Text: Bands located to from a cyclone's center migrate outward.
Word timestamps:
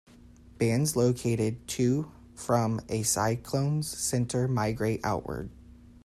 Bands 0.57 0.95
located 0.95 1.67
to 1.67 2.11
from 2.33 2.81
a 2.89 3.03
cyclone's 3.03 3.87
center 3.87 4.47
migrate 4.47 5.01
outward. 5.03 5.51